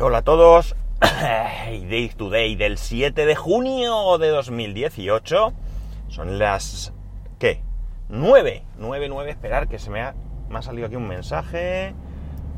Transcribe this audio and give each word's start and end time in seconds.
Hola 0.00 0.18
a 0.18 0.22
todos. 0.22 0.74
Day 1.00 2.10
Today 2.16 2.56
del 2.56 2.78
7 2.78 3.26
de 3.26 3.36
junio 3.36 4.18
de 4.18 4.28
2018. 4.30 5.52
Son 6.08 6.38
las... 6.40 6.92
¿Qué? 7.38 7.62
9. 8.08 8.64
9, 8.76 9.08
9. 9.08 9.30
Esperar 9.30 9.68
que 9.68 9.78
se 9.78 9.90
me 9.90 10.00
ha, 10.00 10.16
me 10.48 10.58
ha 10.58 10.62
salido 10.62 10.88
aquí 10.88 10.96
un 10.96 11.06
mensaje. 11.06 11.94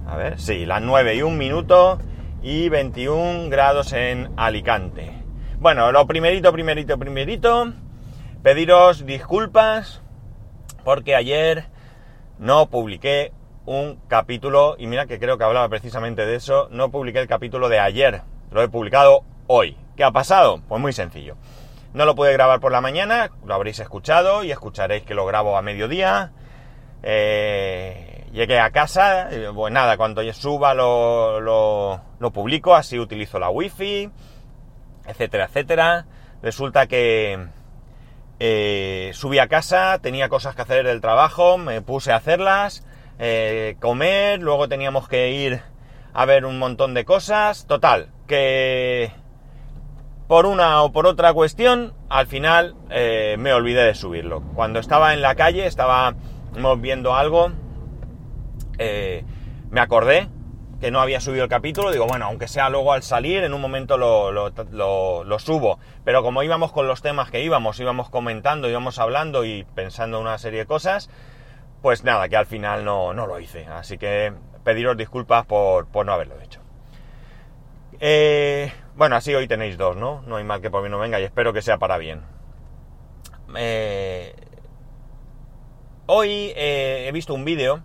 A 0.07 0.17
ver, 0.17 0.41
sí, 0.41 0.65
las 0.65 0.81
9 0.81 1.17
y 1.17 1.23
un 1.23 1.37
minuto 1.37 1.99
y 2.43 2.71
21 2.71 3.51
grados 3.51 3.93
en 3.93 4.33
Alicante. 4.39 5.13
Bueno, 5.61 5.93
lo 5.93 6.07
primerito, 6.07 6.51
primerito, 6.53 6.99
primerito. 6.99 7.71
Pediros 8.43 9.05
disculpas 9.05 10.01
porque 10.85 11.15
ayer 11.15 11.67
no 12.39 12.71
publiqué 12.71 13.33
un 13.67 14.01
capítulo, 14.09 14.77
y 14.79 14.87
mira 14.87 15.07
que 15.07 15.19
creo 15.19 15.37
que 15.37 15.45
hablaba 15.45 15.69
precisamente 15.69 16.25
de 16.25 16.37
eso, 16.37 16.69
no 16.71 16.91
publiqué 16.91 17.21
el 17.21 17.29
capítulo 17.29 17.69
de 17.69 17.79
ayer, 17.81 18.23
lo 18.51 18.63
he 18.63 18.69
publicado 18.69 19.23
hoy. 19.47 19.77
¿Qué 19.97 20.05
ha 20.05 20.13
pasado? 20.13 20.61
Pues 20.69 20.81
muy 20.81 20.93
sencillo. 20.93 21.37
No 21.95 22.05
lo 22.05 22.15
pude 22.15 22.33
grabar 22.33 22.61
por 22.61 22.73
la 22.73 22.81
mañana, 22.81 23.31
lo 23.45 23.55
habréis 23.55 23.79
escuchado 23.81 24.45
y 24.45 24.53
escucharéis 24.53 25.05
que 25.05 25.15
lo 25.15 25.27
grabo 25.27 25.57
a 25.57 25.63
mediodía. 25.63 26.33
Eh, 27.03 28.27
llegué 28.33 28.61
a 28.61 28.71
casa, 28.71 29.29
pues 29.55 29.73
nada, 29.73 29.97
cuando 29.97 30.23
suba 30.33 30.75
lo, 30.75 31.41
lo, 31.41 32.01
lo 32.19 32.31
publico, 32.33 32.75
así 32.75 32.99
utilizo 32.99 33.39
la 33.39 33.49
wifi, 33.49 34.11
etcétera, 35.07 35.47
etcétera. 35.47 36.07
Resulta 36.43 36.87
que 36.87 37.47
eh, 38.39 39.11
subí 39.15 39.39
a 39.39 39.49
casa, 39.49 39.99
tenía 40.01 40.29
cosas 40.29 40.55
que 40.55 40.63
hacer 40.63 40.85
del 40.85 41.01
trabajo, 41.01 41.57
me 41.57 41.81
puse 41.81 42.13
a 42.13 42.17
hacerlas, 42.17 42.85
eh, 43.19 43.77
comer, 43.81 44.41
luego 44.41 44.69
teníamos 44.69 45.09
que 45.09 45.31
ir 45.31 45.61
a 46.13 46.25
ver 46.25 46.45
un 46.45 46.59
montón 46.59 46.95
de 46.95 47.05
cosas. 47.05 47.67
Total, 47.67 48.09
que 48.27 49.11
por 50.27 50.47
una 50.47 50.83
o 50.83 50.93
por 50.93 51.07
otra 51.07 51.33
cuestión, 51.33 51.95
al 52.09 52.27
final 52.27 52.75
eh, 52.91 53.37
me 53.39 53.53
olvidé 53.53 53.85
de 53.85 53.95
subirlo. 53.95 54.43
Cuando 54.55 54.79
estaba 54.81 55.15
en 55.15 55.23
la 55.23 55.35
calle, 55.35 55.67
estábamos 55.67 56.81
viendo 56.81 57.15
algo, 57.15 57.53
eh, 58.79 59.25
me 59.71 59.81
acordé 59.81 60.29
que 60.81 60.91
no 60.91 61.01
había 61.01 61.21
subido 61.21 61.45
el 61.45 61.51
capítulo, 61.51 61.91
digo, 61.91 62.07
bueno, 62.07 62.27
aunque 62.27 62.49
sea 62.49 62.69
luego 62.69 62.93
al 62.93 63.03
salir, 63.03 63.45
en 63.45 63.55
un 63.55 63.61
momento 63.61 63.97
lo, 63.97 65.39
subo. 65.39 65.79
Pero 66.05 66.23
como 66.23 66.43
íbamos 66.43 66.73
con 66.73 66.87
los 66.87 67.03
temas 67.03 67.31
que 67.31 67.43
íbamos, 67.43 67.81
íbamos 67.81 68.11
comentando, 68.11 68.69
íbamos 68.69 68.99
hablando 68.99 69.45
y 69.45 69.65
pensando 69.75 70.19
en 70.19 70.25
una 70.25 70.39
serie 70.39 70.61
de 70.61 70.67
cosas, 70.67 71.09
pues 71.87 72.03
nada, 72.03 72.29
que 72.29 72.37
al 72.37 72.47
final 72.47 72.85
no, 72.85 73.15
no 73.15 73.29
lo 73.29 73.39
hice. 73.39 73.65
Así 73.67 73.97
que 73.97 74.33
pediros 74.65 74.97
disculpas 74.97 75.47
por, 75.47 75.87
por 75.87 76.05
no 76.05 76.13
haberlo 76.13 76.35
hecho. 76.41 76.59
Eh, 78.01 78.73
bueno, 78.97 79.15
así 79.15 79.33
hoy 79.37 79.47
tenéis 79.47 79.79
dos, 79.79 79.97
¿no? 79.97 80.21
No 80.23 80.35
hay 80.35 80.43
mal 80.43 80.61
que 80.61 80.69
por 80.69 80.83
mí 80.83 80.89
no 80.89 80.99
venga 80.99 81.21
y 81.21 81.23
espero 81.23 81.53
que 81.53 81.63
sea 81.63 81.79
para 81.79 81.97
bien. 81.97 82.23
Eh, 83.57 84.35
hoy 86.07 86.53
eh, 86.57 87.07
he 87.07 87.13
visto 87.13 87.35
un 87.35 87.45
vídeo 87.45 87.85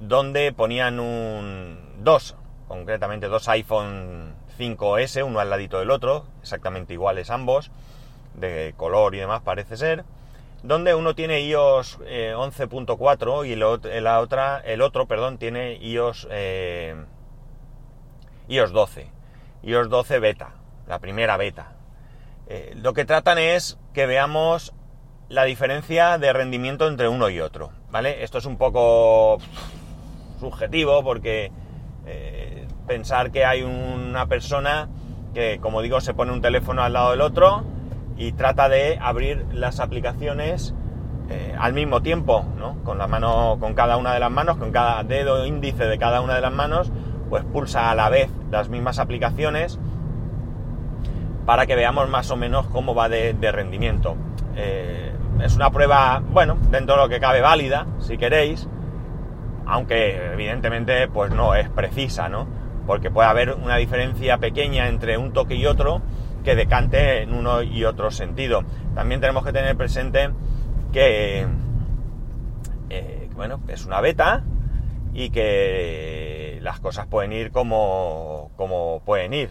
donde 0.00 0.50
ponían 0.50 0.98
un 0.98 1.78
dos, 2.00 2.34
concretamente 2.66 3.28
dos 3.28 3.48
iPhone 3.50 4.34
5S, 4.58 5.24
uno 5.24 5.38
al 5.38 5.48
ladito 5.48 5.78
del 5.78 5.92
otro, 5.92 6.26
exactamente 6.42 6.94
iguales 6.94 7.30
ambos, 7.30 7.70
de 8.34 8.74
color 8.76 9.14
y 9.14 9.18
demás 9.18 9.42
parece 9.42 9.76
ser, 9.76 10.04
donde 10.62 10.94
uno 10.94 11.14
tiene 11.14 11.40
iOS 11.42 11.98
eh, 12.06 12.34
11.4 12.36 13.46
y 13.46 14.00
la 14.00 14.20
otra, 14.20 14.58
el 14.60 14.82
otro 14.82 15.06
perdón, 15.06 15.38
tiene 15.38 15.76
iOS, 15.76 16.26
eh, 16.30 16.96
iOS 18.48 18.72
12, 18.72 19.10
iOS 19.62 19.88
12 19.88 20.18
beta, 20.18 20.54
la 20.86 20.98
primera 20.98 21.36
beta. 21.36 21.72
Eh, 22.48 22.74
lo 22.76 22.94
que 22.94 23.04
tratan 23.04 23.38
es 23.38 23.78
que 23.92 24.06
veamos 24.06 24.72
la 25.28 25.44
diferencia 25.44 26.18
de 26.18 26.32
rendimiento 26.32 26.86
entre 26.86 27.08
uno 27.08 27.28
y 27.28 27.40
otro, 27.40 27.72
¿vale? 27.90 28.22
Esto 28.22 28.38
es 28.38 28.46
un 28.46 28.56
poco 28.56 29.38
subjetivo 30.38 31.02
porque 31.02 31.50
eh, 32.06 32.68
pensar 32.86 33.32
que 33.32 33.44
hay 33.44 33.62
una 33.62 34.26
persona 34.26 34.88
que, 35.34 35.58
como 35.60 35.82
digo, 35.82 36.00
se 36.00 36.14
pone 36.14 36.32
un 36.32 36.40
teléfono 36.40 36.82
al 36.82 36.92
lado 36.92 37.10
del 37.10 37.20
otro 37.20 37.64
y 38.16 38.32
trata 38.32 38.68
de 38.68 38.98
abrir 39.00 39.46
las 39.52 39.80
aplicaciones 39.80 40.74
eh, 41.28 41.54
al 41.58 41.72
mismo 41.72 42.02
tiempo, 42.02 42.44
¿no? 42.56 42.76
Con 42.84 42.98
la 42.98 43.06
mano, 43.06 43.56
con 43.60 43.74
cada 43.74 43.96
una 43.96 44.14
de 44.14 44.20
las 44.20 44.30
manos, 44.30 44.56
con 44.56 44.70
cada 44.70 45.02
dedo 45.02 45.44
índice 45.44 45.84
de 45.84 45.98
cada 45.98 46.20
una 46.20 46.34
de 46.34 46.40
las 46.40 46.52
manos, 46.52 46.92
pues 47.28 47.44
pulsa 47.44 47.90
a 47.90 47.94
la 47.94 48.08
vez 48.08 48.30
las 48.50 48.68
mismas 48.68 48.98
aplicaciones 48.98 49.78
para 51.44 51.66
que 51.66 51.76
veamos 51.76 52.08
más 52.08 52.30
o 52.30 52.36
menos 52.36 52.66
cómo 52.68 52.94
va 52.94 53.08
de, 53.08 53.34
rendimiento. 53.52 54.16
Eh, 54.56 55.12
es 55.42 55.56
una 55.56 55.70
prueba, 55.70 56.22
bueno, 56.30 56.56
dentro 56.70 56.96
de 56.96 57.02
lo 57.02 57.08
que 57.08 57.20
cabe 57.20 57.40
válida, 57.40 57.86
si 57.98 58.16
queréis, 58.16 58.68
aunque 59.66 60.32
evidentemente 60.32 61.08
pues 61.08 61.32
no 61.32 61.54
es 61.54 61.68
precisa, 61.68 62.28
¿no? 62.28 62.46
Porque 62.86 63.10
puede 63.10 63.28
haber 63.28 63.54
una 63.54 63.76
diferencia 63.76 64.38
pequeña 64.38 64.88
entre 64.88 65.18
un 65.18 65.32
toque 65.32 65.56
y 65.56 65.66
otro 65.66 66.02
que 66.46 66.54
decante 66.54 67.22
en 67.22 67.34
uno 67.34 67.60
y 67.60 67.84
otro 67.84 68.12
sentido. 68.12 68.62
También 68.94 69.20
tenemos 69.20 69.44
que 69.44 69.52
tener 69.52 69.76
presente 69.76 70.30
que, 70.92 71.44
eh, 72.88 73.28
bueno, 73.34 73.60
es 73.66 73.84
una 73.84 74.00
beta 74.00 74.44
y 75.12 75.30
que 75.30 76.60
las 76.62 76.78
cosas 76.78 77.08
pueden 77.08 77.32
ir 77.32 77.50
como, 77.50 78.52
como 78.56 79.02
pueden 79.04 79.34
ir. 79.34 79.50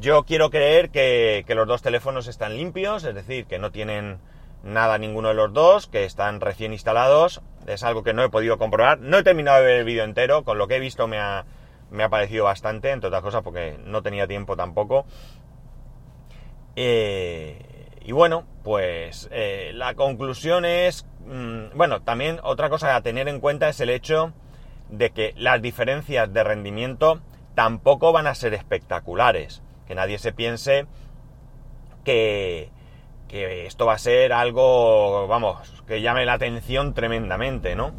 Yo 0.00 0.22
quiero 0.22 0.48
creer 0.48 0.88
que, 0.88 1.44
los 1.46 1.68
dos 1.68 1.82
teléfonos 1.82 2.26
están 2.26 2.56
limpios, 2.56 3.04
es 3.04 3.14
decir, 3.14 3.44
que 3.44 3.58
no 3.58 3.70
tienen 3.70 4.18
nada 4.62 4.96
ninguno 4.96 5.28
de 5.28 5.34
los 5.34 5.52
dos, 5.52 5.88
que 5.88 6.04
están 6.04 6.40
recién 6.40 6.72
instalados. 6.72 7.42
Es 7.66 7.82
algo 7.82 8.02
que 8.02 8.14
no 8.14 8.24
he 8.24 8.30
podido 8.30 8.56
comprobar. 8.56 8.98
No 8.98 9.18
he 9.18 9.22
terminado 9.22 9.58
de 9.58 9.66
ver 9.66 9.76
el 9.80 9.84
vídeo 9.84 10.04
entero, 10.04 10.42
con 10.42 10.56
lo 10.56 10.68
que 10.68 10.76
he 10.76 10.80
visto 10.80 11.06
me 11.06 11.18
ha, 11.18 11.44
me 11.90 12.02
ha 12.02 12.08
parecido 12.08 12.44
bastante, 12.44 12.92
entre 12.92 13.08
otras 13.08 13.22
cosas 13.22 13.42
porque 13.42 13.78
no 13.84 14.02
tenía 14.02 14.26
tiempo 14.26 14.56
tampoco. 14.56 15.04
Eh, 16.76 17.88
y 18.02 18.12
bueno, 18.12 18.44
pues 18.62 19.28
eh, 19.32 19.72
la 19.74 19.94
conclusión 19.94 20.64
es, 20.64 21.06
mmm, 21.26 21.76
bueno, 21.76 22.02
también 22.02 22.40
otra 22.42 22.70
cosa 22.70 22.96
a 22.96 23.02
tener 23.02 23.28
en 23.28 23.40
cuenta 23.40 23.68
es 23.68 23.80
el 23.80 23.90
hecho 23.90 24.32
de 24.88 25.10
que 25.10 25.34
las 25.36 25.62
diferencias 25.62 26.32
de 26.32 26.44
rendimiento 26.44 27.20
tampoco 27.54 28.12
van 28.12 28.26
a 28.26 28.34
ser 28.34 28.54
espectaculares. 28.54 29.62
Que 29.86 29.94
nadie 29.94 30.18
se 30.18 30.32
piense 30.32 30.86
que, 32.04 32.70
que 33.28 33.66
esto 33.66 33.86
va 33.86 33.94
a 33.94 33.98
ser 33.98 34.32
algo, 34.32 35.26
vamos, 35.26 35.82
que 35.86 36.00
llame 36.00 36.24
la 36.24 36.34
atención 36.34 36.94
tremendamente, 36.94 37.74
¿no? 37.74 37.92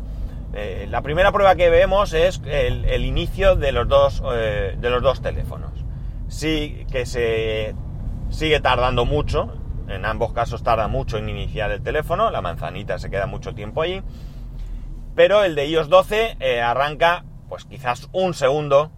Eh, 0.53 0.87
la 0.89 1.01
primera 1.01 1.31
prueba 1.31 1.55
que 1.55 1.69
vemos 1.69 2.13
es 2.13 2.41
el, 2.45 3.05
inicio 3.05 3.55
de 3.55 3.71
los, 3.71 3.87
dos, 3.87 4.21
de 4.21 4.89
los 4.89 5.01
dos 5.01 5.21
teléfonos. 5.21 5.71
Sí 6.27 6.85
que 6.91 7.05
se 7.05 7.73
sigue 8.31 8.59
tardando 8.59 9.05
mucho, 9.05 9.53
en 9.87 10.05
ambos 10.05 10.33
casos 10.33 10.63
tarda 10.63 10.87
mucho 10.87 11.17
en 11.17 11.29
iniciar 11.29 11.69
el 11.71 11.83
teléfono, 11.83 12.31
la 12.31 12.41
manzanita 12.41 12.97
se 12.97 13.11
queda 13.11 13.27
mucho 13.27 13.53
tiempo 13.53 13.83
ahí, 13.83 14.01
pero 15.15 15.43
el 15.43 15.53
de 15.53 15.67
iOS 15.67 15.89
12 15.89 16.37
eh, 16.39 16.61
arranca 16.61 17.25
pues 17.49 17.65
quizás 17.65 18.09
un 18.13 18.33
segundo, 18.33 18.91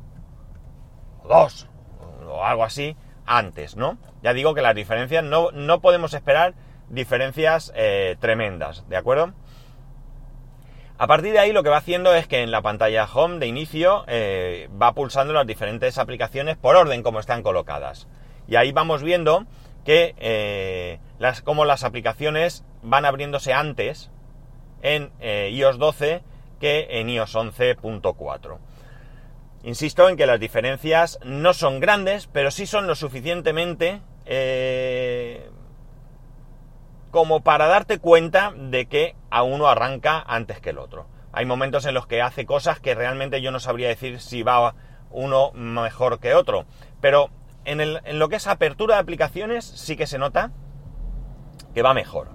o 1.23 1.27
dos, 1.27 1.67
o 2.27 2.45
algo 2.45 2.63
así, 2.63 2.95
antes, 3.25 3.75
¿no? 3.75 3.97
Ya 4.21 4.33
digo 4.33 4.53
que 4.53 4.61
las 4.61 4.75
diferencias 4.75 5.23
no, 5.23 5.51
no 5.51 5.81
podemos 5.81 6.13
esperar 6.13 6.53
diferencias 6.89 7.73
eh, 7.75 8.15
tremendas, 8.19 8.87
¿de 8.87 8.97
acuerdo? 8.97 9.33
A 10.99 11.07
partir 11.07 11.33
de 11.33 11.39
ahí 11.39 11.51
lo 11.51 11.63
que 11.63 11.69
va 11.69 11.77
haciendo 11.77 12.13
es 12.13 12.27
que 12.27 12.43
en 12.43 12.51
la 12.51 12.61
pantalla 12.61 13.05
home 13.11 13.39
de 13.39 13.47
inicio 13.47 14.05
eh, 14.07 14.69
va 14.79 14.93
pulsando 14.93 15.33
las 15.33 15.47
diferentes 15.47 15.97
aplicaciones 15.97 16.55
por 16.55 16.75
orden 16.75 17.01
como 17.01 17.19
están 17.19 17.41
colocadas. 17.41 18.07
Y 18.47 18.55
ahí 18.55 18.71
vamos 18.71 19.03
viendo 19.03 19.45
que 19.85 20.15
eh, 20.17 20.99
las, 21.19 21.41
como 21.41 21.65
las 21.65 21.83
aplicaciones 21.83 22.63
van 22.81 23.05
abriéndose 23.05 23.53
antes 23.53 24.09
en 24.81 25.11
eh, 25.19 25.49
iOS 25.53 25.77
12 25.77 26.23
que 26.59 26.87
en 26.99 27.09
iOS 27.09 27.35
11.4. 27.35 28.57
Insisto 29.63 30.09
en 30.09 30.17
que 30.17 30.25
las 30.25 30.39
diferencias 30.39 31.19
no 31.23 31.53
son 31.53 31.79
grandes, 31.79 32.27
pero 32.27 32.51
sí 32.51 32.65
son 32.65 32.85
lo 32.85 32.95
suficientemente 32.95 34.01
eh, 34.25 35.49
como 37.11 37.43
para 37.43 37.67
darte 37.67 37.99
cuenta 37.99 38.53
de 38.55 38.87
que 38.87 39.15
a 39.29 39.43
uno 39.43 39.67
arranca 39.67 40.23
antes 40.25 40.59
que 40.59 40.71
el 40.71 40.79
otro. 40.79 41.07
Hay 41.31 41.45
momentos 41.45 41.85
en 41.85 41.93
los 41.93 42.07
que 42.07 42.21
hace 42.21 42.45
cosas 42.45 42.79
que 42.79 42.95
realmente 42.95 43.41
yo 43.41 43.51
no 43.51 43.59
sabría 43.59 43.87
decir 43.87 44.19
si 44.19 44.43
va 44.43 44.75
uno 45.11 45.51
mejor 45.53 46.19
que 46.19 46.33
otro, 46.33 46.65
pero 46.99 47.29
en, 47.65 48.19
lo 48.19 48.29
que 48.29 48.35
es 48.35 48.47
apertura 48.47 48.95
de 48.95 49.01
aplicaciones 49.01 49.65
sí 49.65 49.95
que 49.95 50.07
se 50.07 50.17
nota 50.17 50.51
que 51.73 51.81
va 51.81 51.93
mejor. 51.93 52.29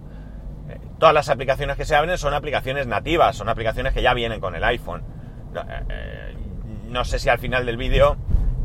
Eh, 0.69 0.79
todas 0.99 1.15
las 1.15 1.29
aplicaciones 1.29 1.77
que 1.77 1.85
se 1.85 1.95
abren 1.95 2.19
son 2.19 2.35
aplicaciones 2.35 2.87
nativas, 2.87 3.37
son 3.37 3.49
aplicaciones 3.49 3.93
que 3.93 4.03
ya 4.03 4.15
vienen 4.15 4.41
con 4.41 4.55
el 4.55 4.65
iPhone. 4.65 5.03
Eh, 5.89 6.35
no 6.87 7.05
sé 7.05 7.19
si 7.19 7.29
al 7.29 7.39
final 7.39 7.67
del 7.67 7.77
vídeo 7.77 8.17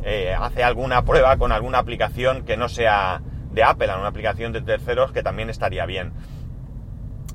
eh, 0.04 0.36
hace 0.38 0.64
alguna 0.64 1.06
prueba 1.06 1.38
con 1.38 1.52
alguna 1.52 1.80
aplicación 1.80 2.44
que 2.44 2.58
no 2.58 2.70
sea 2.70 3.22
de 3.52 3.64
Apple, 3.64 3.90
alguna 3.90 4.10
aplicación 4.10 4.52
de 4.52 4.62
terceros 4.62 5.12
que 5.12 5.24
también 5.24 5.50
estaría 5.50 5.86
bien. 5.86 6.14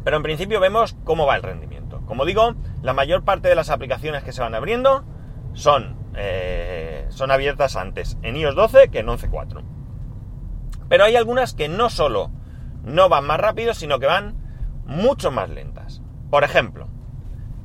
Pero 0.04 0.16
en 0.16 0.22
principio 0.22 0.60
vemos 0.60 0.96
cómo 1.04 1.26
va 1.26 1.36
el 1.36 1.42
rendimiento. 1.42 2.02
Como 2.06 2.24
digo, 2.24 2.54
la 2.82 2.92
mayor 2.92 3.24
parte 3.24 3.48
de 3.48 3.54
las 3.54 3.70
aplicaciones 3.70 4.22
que 4.22 4.32
se 4.32 4.40
van 4.40 4.54
abriendo 4.54 5.04
son, 5.52 5.97
eh, 6.20 7.06
son 7.10 7.30
abiertas 7.30 7.76
antes 7.76 8.18
en 8.22 8.36
iOS 8.36 8.56
12 8.56 8.88
que 8.88 8.98
en 8.98 9.06
11.4. 9.06 9.62
Pero 10.88 11.04
hay 11.04 11.14
algunas 11.14 11.54
que 11.54 11.68
no 11.68 11.90
solo 11.90 12.32
no 12.82 13.08
van 13.08 13.24
más 13.24 13.38
rápido, 13.38 13.72
sino 13.72 14.00
que 14.00 14.06
van 14.06 14.36
mucho 14.84 15.30
más 15.30 15.48
lentas. 15.48 16.02
Por 16.28 16.42
ejemplo, 16.42 16.88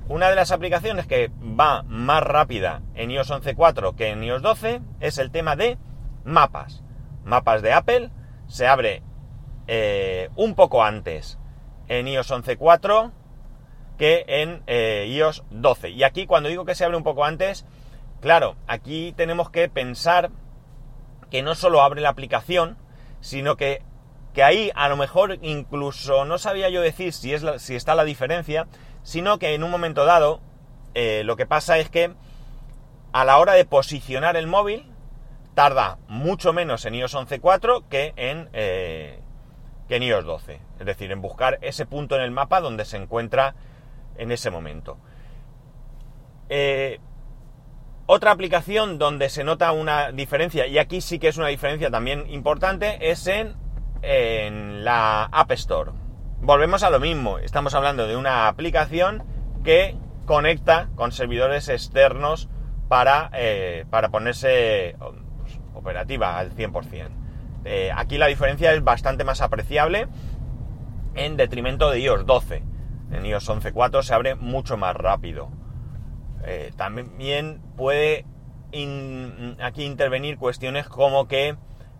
una 0.07 0.29
de 0.29 0.35
las 0.35 0.51
aplicaciones 0.51 1.07
que 1.07 1.31
va 1.41 1.83
más 1.83 2.21
rápida 2.21 2.83
en 2.93 3.09
iOS 3.09 3.31
11.4 3.31 3.95
que 3.95 4.09
en 4.09 4.23
iOS 4.23 4.43
12 4.43 4.81
es 4.99 5.17
el 5.17 5.31
tema 5.31 5.55
de 5.55 5.79
mapas. 6.23 6.83
Mapas 7.23 7.63
de 7.63 7.73
Apple 7.73 8.11
se 8.47 8.67
abre 8.67 9.01
eh, 9.65 10.29
un 10.35 10.53
poco 10.53 10.83
antes 10.83 11.39
en 11.87 12.07
iOS 12.07 12.31
11.4 12.31 13.11
que 13.97 14.25
en 14.27 14.61
eh, 14.67 15.07
iOS 15.09 15.43
12. 15.49 15.89
Y 15.89 16.03
aquí 16.03 16.27
cuando 16.27 16.49
digo 16.49 16.65
que 16.65 16.75
se 16.75 16.83
abre 16.85 16.97
un 16.97 17.03
poco 17.03 17.25
antes, 17.25 17.65
claro, 18.23 18.55
aquí 18.67 19.13
tenemos 19.17 19.49
que 19.49 19.67
pensar 19.67 20.31
que 21.29 21.41
no 21.41 21.55
solo 21.55 21.81
abre 21.81 21.99
la 21.99 22.07
aplicación, 22.07 22.77
sino 23.19 23.57
que, 23.57 23.81
que 24.33 24.43
ahí 24.43 24.71
a 24.75 24.87
lo 24.87 24.95
mejor 24.95 25.39
incluso 25.41 26.23
no 26.23 26.37
sabía 26.37 26.69
yo 26.69 26.79
decir 26.79 27.11
si, 27.11 27.33
es 27.33 27.43
si 27.57 27.75
está 27.75 27.95
la 27.95 28.05
diferencia, 28.05 28.67
sino 29.03 29.39
que 29.39 29.53
en 29.53 29.63
un 29.63 29.69
momento 29.69 30.05
dado 30.05 30.39
eh, 30.93 31.23
lo 31.25 31.35
que 31.35 31.45
pasa 31.45 31.79
es 31.79 31.89
que 31.89 32.13
a 33.11 33.25
la 33.25 33.39
hora 33.39 33.53
de 33.53 33.65
posicionar 33.65 34.37
el 34.37 34.47
móvil 34.47 34.89
tarda 35.53 35.97
mucho 36.07 36.53
menos 36.53 36.85
en 36.85 36.95
iOS 36.95 37.15
11.4 37.15 37.83
que 37.89 38.13
en, 38.15 38.49
eh, 38.53 39.19
que 39.89 39.97
en 39.97 40.03
iOS 40.03 40.23
12. 40.23 40.59
Es 40.79 40.85
decir, 40.85 41.11
en 41.11 41.21
buscar 41.21 41.59
ese 41.61 41.85
punto 41.85 42.15
en 42.15 42.21
el 42.21 42.31
mapa 42.31 42.61
donde 42.61 42.85
se 42.85 42.95
encuentra 42.95 43.53
en 44.17 44.31
ese 44.31 44.49
momento. 44.49 44.97
Eh, 46.47 47.01
otra 48.13 48.29
aplicación 48.29 48.99
donde 48.99 49.27
se 49.27 49.43
nota 49.43 49.71
una 49.71 50.11
diferencia, 50.11 50.67
y 50.67 50.77
aquí 50.77 51.01
sí 51.01 51.17
que 51.17 51.29
es 51.29 51.37
una 51.37 51.47
diferencia 51.47 51.89
también 51.89 52.29
importante, 52.29 53.09
es 53.09 53.25
en, 53.27 53.55
la 54.83 55.23
App 55.23 55.51
Store. 55.53 55.91
Volvemos 56.41 56.83
a 56.83 56.91
lo 56.91 56.99
mismo, 56.99 57.39
estamos 57.39 57.73
hablando 57.73 58.05
de 58.05 58.15
una 58.15 58.47
aplicación 58.47 59.23
que 59.63 59.95
conecta 60.25 60.89
con 60.95 61.11
servidores 61.11 61.69
externos 61.69 62.49
para, 62.87 63.31
eh, 63.33 63.85
para 63.89 64.09
ponerse 64.09 64.95
pues, 65.39 65.59
operativa 65.73 66.37
al 66.37 66.51
100%. 66.51 67.09
Eh, 67.65 67.91
aquí 67.95 68.19
la 68.19 68.27
diferencia 68.27 68.73
es 68.73 68.83
bastante 68.83 69.23
más 69.23 69.41
apreciable 69.41 70.07
en 71.15 71.35
detrimento 71.35 71.89
de 71.89 71.99
iOS 72.01 72.27
12. 72.27 72.61
En 73.11 73.25
iOS 73.25 73.49
11.4 73.49 74.03
se 74.03 74.13
abre 74.13 74.35
mucho 74.35 74.77
más 74.77 74.95
rápido. 74.95 75.62
Eh, 76.45 76.71
también 76.75 77.61
puede 77.77 78.25
aquí 79.61 79.83
intervenir 79.83 80.37
cuestiones 80.37 80.87
como 80.87 81.27
que 81.27 81.55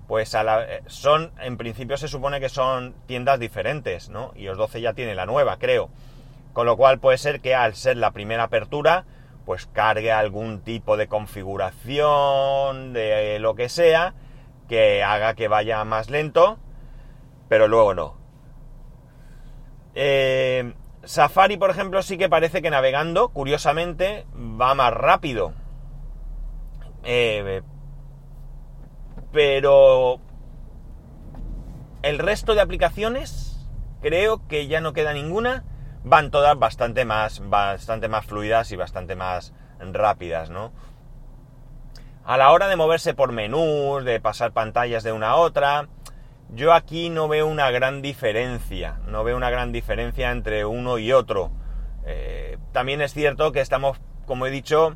pues 0.07 0.33
eh, 0.35 0.83
son, 0.87 1.31
en 1.39 1.57
principio 1.57 1.97
se 1.97 2.07
supone 2.07 2.39
que 2.39 2.49
son 2.49 2.93
tiendas 3.05 3.39
diferentes, 3.39 4.09
¿no? 4.09 4.31
Y 4.35 4.47
os 4.47 4.57
12 4.57 4.81
ya 4.81 4.93
tiene 4.93 5.15
la 5.15 5.25
nueva, 5.25 5.57
creo. 5.57 5.89
Con 6.51 6.65
lo 6.65 6.77
cual 6.77 6.99
puede 6.99 7.17
ser 7.17 7.41
que 7.41 7.55
al 7.55 7.75
ser 7.75 7.97
la 7.97 8.11
primera 8.11 8.43
apertura, 8.43 9.05
pues 9.45 9.65
cargue 9.65 10.11
algún 10.11 10.61
tipo 10.61 10.97
de 10.97 11.07
configuración, 11.07 12.93
de 12.93 13.39
lo 13.39 13.55
que 13.55 13.69
sea, 13.69 14.13
que 14.67 15.03
haga 15.03 15.33
que 15.33 15.47
vaya 15.47 15.83
más 15.83 16.09
lento, 16.09 16.59
pero 17.49 17.67
luego 17.67 17.93
no. 17.93 18.17
Eh, 19.95 20.73
Safari, 21.03 21.57
por 21.57 21.69
ejemplo, 21.69 22.01
sí 22.01 22.17
que 22.17 22.29
parece 22.29 22.61
que 22.61 22.69
navegando, 22.69 23.29
curiosamente, 23.29 24.25
va 24.33 24.73
más 24.73 24.94
rápido. 24.94 25.53
Eh, 27.03 27.61
pero 29.31 30.19
el 32.03 32.19
resto 32.19 32.55
de 32.55 32.61
aplicaciones, 32.61 33.67
creo 34.01 34.47
que 34.47 34.67
ya 34.67 34.79
no 34.79 34.94
queda 34.94 35.13
ninguna, 35.13 35.63
van 36.03 36.31
todas 36.31 36.57
bastante 36.57 37.05
más, 37.05 37.41
bastante 37.50 38.07
más 38.07 38.25
fluidas 38.25 38.71
y 38.71 38.75
bastante 38.75 39.15
más 39.15 39.53
rápidas, 39.79 40.50
¿no? 40.50 40.71
A 42.25 42.38
la 42.38 42.51
hora 42.51 42.67
de 42.67 42.77
moverse 42.77 43.13
por 43.13 43.33
menús, 43.33 44.05
de 44.05 44.21
pasar 44.21 44.53
pantallas 44.53 45.03
de 45.03 45.11
una 45.11 45.31
a 45.31 45.35
otra, 45.35 45.89
yo 46.55 46.73
aquí 46.73 47.09
no 47.09 47.27
veo 47.27 47.47
una 47.47 47.71
gran 47.71 48.01
diferencia, 48.01 49.00
no 49.07 49.23
veo 49.23 49.35
una 49.35 49.50
gran 49.50 49.71
diferencia 49.71 50.31
entre 50.31 50.65
uno 50.65 50.97
y 50.97 51.11
otro. 51.11 51.51
Eh, 52.05 52.57
también 52.71 53.01
es 53.01 53.13
cierto 53.13 53.51
que 53.51 53.61
estamos, 53.61 54.00
como 54.25 54.45
he 54.45 54.51
dicho, 54.51 54.95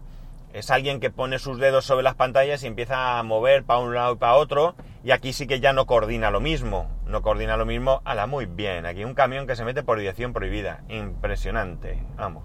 es 0.54 0.71
alguien 0.71 1.00
que 1.00 1.09
pone 1.09 1.39
sus 1.39 1.59
dedos 1.59 1.86
sobre 1.86 2.04
las 2.04 2.15
pantallas 2.15 2.63
y 2.63 2.68
empieza 2.68 3.18
a 3.18 3.24
mover 3.24 3.63
para 3.63 3.80
un 3.80 3.94
lado 3.94 4.13
y 4.13 4.18
para 4.18 4.36
otro, 4.36 4.75
y 5.04 5.12
aquí 5.12 5.33
sí 5.33 5.48
que 5.48 5.59
ya 5.59 5.74
no 5.74 5.86
coordina 5.86 6.31
lo 6.31 6.39
mismo, 6.39 6.89
no 7.06 7.21
coordina 7.21 7.57
lo 7.57 7.65
mismo, 7.65 8.01
a 8.06 8.15
la 8.15 8.27
muy 8.27 8.45
bien, 8.45 8.86
aquí 8.86 9.04
un 9.04 9.13
camión 9.13 9.48
que 9.48 9.56
se 9.56 9.65
mete 9.65 9.83
por 9.83 10.00
dirección 10.00 10.33
prohibida, 10.33 10.83
impresionante, 10.89 12.04
vamos, 12.15 12.44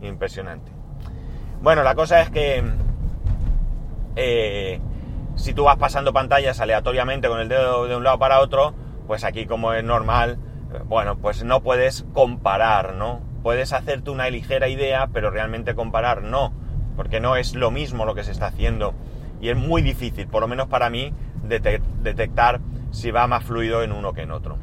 impresionante. 0.00 0.70
Bueno, 1.60 1.82
la 1.82 1.94
cosa 1.94 2.20
es 2.22 2.30
que 2.30 2.64
eh, 4.16 4.80
si 5.36 5.54
tú 5.54 5.64
vas 5.64 5.76
pasando 5.76 6.12
pantallas 6.12 6.60
aleatoriamente 6.60 7.28
con 7.28 7.40
el 7.40 7.48
dedo 7.48 7.86
de 7.86 7.96
un 7.96 8.04
lado 8.04 8.18
para 8.18 8.40
otro, 8.40 8.74
pues 9.06 9.24
aquí 9.24 9.46
como 9.46 9.72
es 9.72 9.84
normal, 9.84 10.38
bueno, 10.86 11.18
pues 11.18 11.44
no 11.44 11.62
puedes 11.62 12.04
comparar, 12.12 12.94
¿no? 12.94 13.20
Puedes 13.42 13.72
hacerte 13.72 14.10
una 14.10 14.28
ligera 14.30 14.68
idea, 14.68 15.08
pero 15.12 15.30
realmente 15.30 15.74
comparar 15.74 16.22
no 16.22 16.52
porque 17.00 17.18
no 17.18 17.36
es 17.36 17.54
lo 17.54 17.70
mismo 17.70 18.04
lo 18.04 18.14
que 18.14 18.24
se 18.24 18.30
está 18.30 18.48
haciendo 18.48 18.92
y 19.40 19.48
es 19.48 19.56
muy 19.56 19.80
difícil, 19.80 20.26
por 20.26 20.42
lo 20.42 20.48
menos 20.48 20.68
para 20.68 20.90
mí, 20.90 21.14
detectar 22.02 22.60
si 22.90 23.10
va 23.10 23.26
más 23.26 23.42
fluido 23.42 23.82
en 23.82 23.92
uno 23.92 24.12
que 24.12 24.20
en 24.20 24.30
otro. 24.30 24.58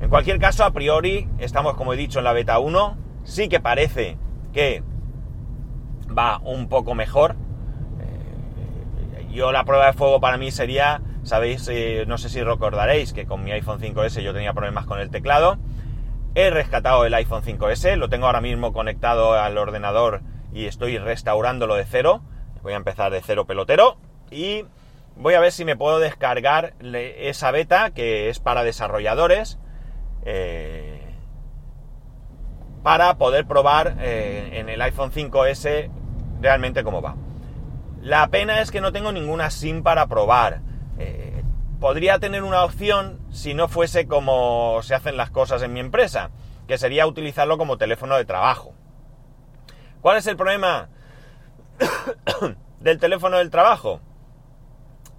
En 0.00 0.08
cualquier 0.08 0.38
caso, 0.38 0.64
a 0.64 0.70
priori, 0.70 1.28
estamos 1.38 1.74
como 1.74 1.92
he 1.92 1.96
dicho 1.96 2.20
en 2.20 2.24
la 2.24 2.32
beta 2.32 2.60
1, 2.60 2.96
sí 3.24 3.48
que 3.48 3.58
parece 3.58 4.16
que 4.52 4.84
va 6.16 6.38
un 6.44 6.68
poco 6.68 6.94
mejor. 6.94 7.34
Yo 9.36 9.52
la 9.52 9.64
prueba 9.64 9.84
de 9.84 9.92
fuego 9.92 10.18
para 10.18 10.38
mí 10.38 10.50
sería, 10.50 11.02
sabéis, 11.22 11.68
eh, 11.68 12.04
no 12.06 12.16
sé 12.16 12.30
si 12.30 12.42
recordaréis 12.42 13.12
que 13.12 13.26
con 13.26 13.44
mi 13.44 13.52
iPhone 13.52 13.78
5S 13.78 14.22
yo 14.22 14.32
tenía 14.32 14.54
problemas 14.54 14.86
con 14.86 14.98
el 14.98 15.10
teclado. 15.10 15.58
He 16.34 16.48
rescatado 16.48 17.04
el 17.04 17.12
iPhone 17.12 17.42
5S, 17.42 17.96
lo 17.96 18.08
tengo 18.08 18.24
ahora 18.24 18.40
mismo 18.40 18.72
conectado 18.72 19.34
al 19.34 19.58
ordenador 19.58 20.22
y 20.54 20.64
estoy 20.64 20.96
restaurándolo 20.96 21.74
de 21.74 21.84
cero. 21.84 22.22
Voy 22.62 22.72
a 22.72 22.76
empezar 22.76 23.12
de 23.12 23.20
cero 23.20 23.44
pelotero 23.44 23.98
y 24.30 24.64
voy 25.16 25.34
a 25.34 25.40
ver 25.40 25.52
si 25.52 25.66
me 25.66 25.76
puedo 25.76 25.98
descargar 25.98 26.72
esa 26.80 27.50
beta 27.50 27.90
que 27.90 28.30
es 28.30 28.40
para 28.40 28.64
desarrolladores 28.64 29.58
eh, 30.24 31.14
para 32.82 33.18
poder 33.18 33.44
probar 33.46 33.98
eh, 34.00 34.48
en 34.54 34.70
el 34.70 34.80
iPhone 34.80 35.12
5S 35.12 35.90
realmente 36.40 36.82
cómo 36.82 37.02
va. 37.02 37.16
La 38.06 38.28
pena 38.28 38.60
es 38.60 38.70
que 38.70 38.80
no 38.80 38.92
tengo 38.92 39.10
ninguna 39.10 39.50
SIM 39.50 39.82
para 39.82 40.06
probar. 40.06 40.60
Eh, 40.96 41.42
podría 41.80 42.20
tener 42.20 42.44
una 42.44 42.62
opción 42.62 43.18
si 43.32 43.52
no 43.52 43.66
fuese 43.66 44.06
como 44.06 44.80
se 44.84 44.94
hacen 44.94 45.16
las 45.16 45.30
cosas 45.30 45.60
en 45.62 45.72
mi 45.72 45.80
empresa, 45.80 46.30
que 46.68 46.78
sería 46.78 47.08
utilizarlo 47.08 47.58
como 47.58 47.78
teléfono 47.78 48.16
de 48.16 48.24
trabajo. 48.24 48.74
¿Cuál 50.02 50.18
es 50.18 50.28
el 50.28 50.36
problema 50.36 50.88
del 52.78 53.00
teléfono 53.00 53.38
del 53.38 53.50
trabajo? 53.50 54.00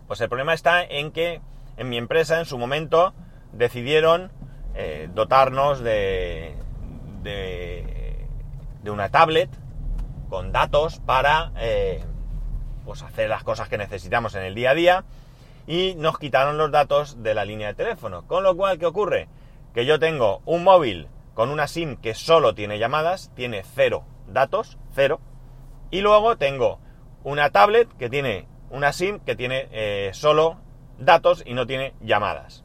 Pues 0.08 0.22
el 0.22 0.30
problema 0.30 0.54
está 0.54 0.82
en 0.82 1.12
que 1.12 1.42
en 1.76 1.90
mi 1.90 1.98
empresa 1.98 2.40
en 2.40 2.46
su 2.46 2.58
momento 2.58 3.14
decidieron 3.52 4.32
eh, 4.76 5.10
dotarnos 5.14 5.82
de, 5.82 6.56
de, 7.22 8.30
una 8.90 9.10
tablet 9.10 9.50
con 10.30 10.54
datos 10.54 11.02
para 11.02 11.52
eh, 11.58 12.02
pues 12.88 13.04
hacer 13.04 13.28
las 13.28 13.44
cosas 13.44 13.68
que 13.68 13.78
necesitamos 13.78 14.34
en 14.36 14.44
el 14.44 14.56
día 14.56 14.72
a 14.72 14.74
día 14.74 15.04
y 15.68 15.96
nos 15.96 16.18
quitaron 16.18 16.58
los 16.58 16.72
datos 16.72 17.22
de 17.22 17.34
la 17.34 17.44
línea 17.44 17.68
de 17.68 17.74
teléfono. 17.74 18.26
Con 18.26 18.44
lo 18.44 18.56
cual, 18.56 18.80
¿qué 18.80 18.86
ocurre? 18.86 19.28
Que 19.74 19.86
yo 19.86 20.00
tengo 20.00 20.42
un 20.46 20.64
móvil 20.64 21.10
con 21.34 21.50
una 21.50 21.68
SIM 21.68 21.98
que 21.98 22.16
solo 22.16 22.56
tiene 22.56 22.80
llamadas, 22.80 23.30
tiene 23.36 23.64
cero 23.76 24.06
datos, 24.26 24.78
cero. 24.96 25.20
Y 25.92 26.00
luego 26.00 26.38
tengo 26.38 26.80
una 27.26 27.50
tablet 27.50 27.90
que 27.98 28.10
tiene 28.10 28.48
una 28.70 28.94
SIM 28.94 29.20
que 29.20 29.36
tiene 29.36 29.68
eh, 29.72 30.12
solo 30.14 30.58
datos 30.98 31.44
y 31.46 31.56
no 31.56 31.68
tiene 31.68 31.94
llamadas. 32.00 32.64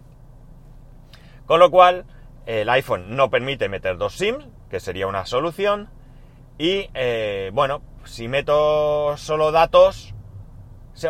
Con 1.46 1.58
lo 1.58 1.72
cual, 1.72 2.04
el 2.46 2.68
iPhone 2.68 3.16
no 3.16 3.28
permite 3.28 3.68
meter 3.68 3.96
dos 3.96 4.14
SIMs, 4.14 4.46
que 4.70 4.78
sería 4.78 5.08
una 5.08 5.26
solución. 5.26 5.90
Y 6.58 6.88
eh, 6.94 7.50
bueno, 7.52 7.82
si 8.04 8.28
meto 8.28 9.16
solo 9.16 9.52
datos, 9.52 10.14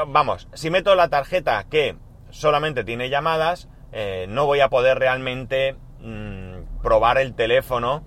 vamos, 0.09 0.49
si 0.55 0.71
meto 0.71 0.95
la 0.95 1.09
tarjeta 1.09 1.65
que 1.69 1.97
solamente 2.31 2.85
tiene 2.85 3.09
llamadas, 3.09 3.69
eh, 3.93 4.27
no 4.29 4.47
voy 4.47 4.61
a 4.61 4.69
poder 4.69 4.99
realmente 4.99 5.77
mm, 6.01 6.81
probar 6.83 7.19
el 7.19 7.35
teléfono 7.35 8.05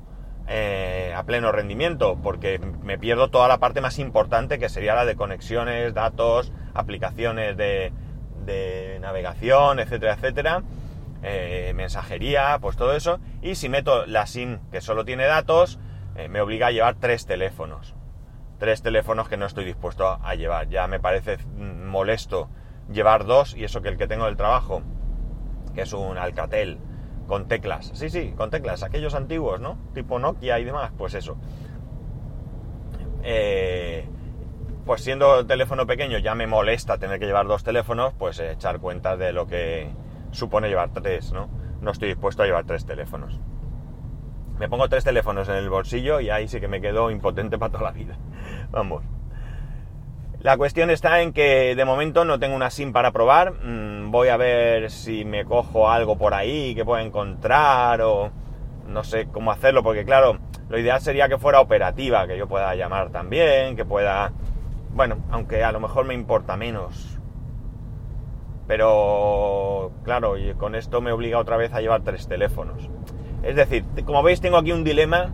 eh, 0.48 1.14
a 1.16 1.24
pleno 1.24 1.52
rendimiento, 1.52 2.18
porque 2.22 2.60
me 2.60 2.98
pierdo 2.98 3.30
toda 3.30 3.48
la 3.48 3.60
parte 3.60 3.82
más 3.82 4.00
importante 4.00 4.60
que 4.60 4.70
sería 4.70 4.96
la 4.96 5.06
de 5.06 5.16
conexiones, 5.16 5.94
datos, 5.94 6.52
aplicaciones 6.74 7.58
de, 7.58 7.92
navegación, 9.02 9.80
etcétera, 9.80 10.14
etcétera, 10.14 10.64
eh, 11.24 11.74
mensajería, 11.76 12.58
pues 12.62 12.78
todo 12.78 12.96
eso. 12.96 13.20
Y 13.42 13.56
si 13.56 13.70
meto 13.70 14.06
la 14.06 14.28
SIM 14.28 14.60
que 14.72 14.82
solo 14.82 15.06
tiene 15.06 15.26
datos, 15.26 15.80
me 16.30 16.40
obliga 16.42 16.68
a 16.68 16.72
llevar 16.72 16.96
tres 16.96 17.26
teléfonos. 17.26 17.95
Tres 18.58 18.82
teléfonos 18.82 19.28
que 19.28 19.38
no 19.38 19.46
estoy 19.46 19.66
dispuesto 19.66 20.08
a 20.08 20.36
llevar. 20.36 20.70
Ya 20.70 20.88
me 20.88 21.00
parece 21.00 21.38
molesto 21.56 22.50
llevar 22.92 23.26
dos 23.26 23.56
y 23.56 23.64
eso 23.64 23.82
que 23.82 23.90
el 23.90 23.98
que 23.98 24.08
tengo 24.08 24.26
del 24.26 24.38
trabajo, 24.38 24.82
que 25.74 25.82
es 25.82 25.94
un 25.94 26.18
Alcatel 26.18 26.80
con 27.28 27.48
teclas. 27.48 27.92
Sí, 27.94 28.10
sí, 28.10 28.34
con 28.38 28.50
teclas, 28.50 28.84
aquellos 28.84 29.16
antiguos, 29.16 29.60
¿no? 29.60 29.78
Tipo 29.94 30.20
Nokia 30.20 30.60
y 30.60 30.64
demás, 30.64 30.92
pues 30.98 31.16
eso. 31.16 31.38
Eh, 33.24 34.08
pues 34.86 35.02
siendo 35.02 35.46
teléfono 35.48 35.88
pequeño 35.88 36.20
ya 36.20 36.36
me 36.36 36.46
molesta 36.46 37.00
tener 37.00 37.20
que 37.20 37.26
llevar 37.26 37.48
dos 37.48 37.64
teléfonos, 37.64 38.14
pues 38.14 38.40
echar 38.40 38.80
cuenta 38.80 39.18
de 39.18 39.34
lo 39.34 39.48
que 39.48 39.90
supone 40.32 40.70
llevar 40.70 40.92
tres, 40.94 41.32
¿no? 41.34 41.50
No 41.82 41.92
estoy 41.92 42.10
dispuesto 42.10 42.44
a 42.44 42.46
llevar 42.46 42.66
tres 42.66 42.86
teléfonos. 42.86 43.40
Me 44.60 44.70
pongo 44.70 44.88
tres 44.88 45.04
teléfonos 45.04 45.50
en 45.50 45.56
el 45.56 45.70
bolsillo 45.70 46.20
y 46.20 46.30
ahí 46.30 46.48
sí 46.48 46.60
que 46.60 46.68
me 46.68 46.82
quedo 46.82 47.12
impotente 47.12 47.58
para 47.58 47.72
toda 47.72 47.84
la 47.84 47.92
vida. 47.92 48.18
Vamos. 48.72 49.04
La 50.40 50.58
cuestión 50.58 50.92
está 50.92 51.22
en 51.22 51.34
que 51.34 51.76
de 51.76 51.86
momento 51.86 52.24
no 52.24 52.40
tengo 52.40 52.56
una 52.56 52.70
SIM 52.70 52.94
para 52.94 53.12
probar. 53.12 53.54
Mm, 53.64 54.12
voy 54.12 54.30
a 54.30 54.38
ver 54.38 54.92
si 54.92 55.26
me 55.26 55.44
cojo 55.44 55.90
algo 55.90 56.18
por 56.18 56.34
ahí 56.34 56.76
que 56.76 56.86
pueda 56.86 57.02
encontrar 57.02 58.02
o 58.02 58.32
no 58.88 59.04
sé 59.04 59.28
cómo 59.28 59.52
hacerlo, 59.52 59.82
porque 59.84 60.06
claro, 60.06 60.38
lo 60.70 60.78
ideal 60.78 61.02
sería 61.02 61.28
que 61.28 61.38
fuera 61.38 61.60
operativa, 61.60 62.28
que 62.28 62.38
yo 62.38 62.48
pueda 62.48 62.76
llamar 62.76 63.10
también, 63.10 63.76
que 63.76 63.86
pueda... 63.86 64.32
Bueno, 64.94 65.18
aunque 65.32 65.64
a 65.64 65.72
lo 65.72 65.80
mejor 65.80 66.06
me 66.06 66.14
importa 66.14 66.56
menos. 66.56 67.20
Pero 68.68 69.92
claro, 70.04 70.38
y 70.38 70.54
con 70.54 70.76
esto 70.76 71.02
me 71.02 71.12
obliga 71.12 71.40
otra 71.40 71.58
vez 71.58 71.74
a 71.74 71.82
llevar 71.82 72.04
tres 72.04 72.28
teléfonos. 72.28 72.90
Es 73.46 73.56
decir, 73.56 73.86
como 74.06 74.24
veis 74.24 74.42
tengo 74.42 74.58
aquí 74.58 74.72
un 74.72 74.84
dilema 74.84 75.32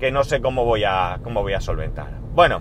que 0.00 0.10
no 0.10 0.24
sé 0.24 0.40
cómo 0.40 0.64
voy 0.64 0.82
a, 0.84 1.20
cómo 1.22 1.42
voy 1.42 1.54
a 1.54 1.60
solventar. 1.60 2.08
Bueno, 2.34 2.60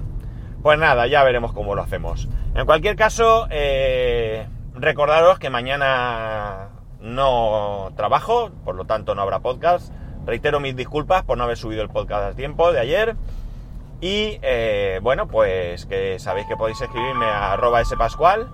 pues 0.62 0.78
nada, 0.78 1.08
ya 1.08 1.24
veremos 1.24 1.54
cómo 1.54 1.74
lo 1.74 1.82
hacemos. 1.82 2.30
En 2.54 2.66
cualquier 2.68 2.96
caso, 2.96 3.48
eh, 3.50 4.48
recordaros 4.76 5.40
que 5.40 5.50
mañana 5.50 6.70
no 7.00 7.92
trabajo, 7.96 8.52
por 8.64 8.76
lo 8.76 8.86
tanto 8.86 9.16
no 9.16 9.24
habrá 9.24 9.40
podcast. 9.40 9.92
Reitero 10.26 10.60
mis 10.60 10.76
disculpas 10.76 11.24
por 11.24 11.38
no 11.38 11.44
haber 11.44 11.58
subido 11.58 11.82
el 11.82 11.90
podcast 11.90 12.34
a 12.34 12.36
tiempo 12.36 12.72
de 12.72 12.80
ayer. 12.80 13.16
Y 14.02 14.40
eh, 14.44 15.00
bueno, 15.02 15.28
pues 15.28 15.88
que 15.88 16.20
sabéis 16.20 16.46
que 16.48 16.58
podéis 16.58 16.80
escribirme 16.80 17.26
a 17.26 17.54
arroba 17.54 17.84
spascual, 17.84 18.50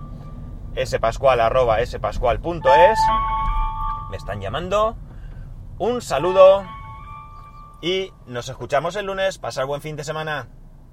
spascual 0.82 1.40
arroba 1.40 1.84
spascual.es. 1.84 2.98
Me 4.10 4.16
están 4.16 4.40
llamando. 4.40 4.96
Un 5.82 6.00
saludo 6.00 6.64
y 7.80 8.12
nos 8.26 8.48
escuchamos 8.48 8.94
el 8.94 9.06
lunes. 9.06 9.38
Pasar 9.38 9.66
buen 9.66 9.82
fin 9.82 9.96
de 9.96 10.04
semana. 10.04 10.48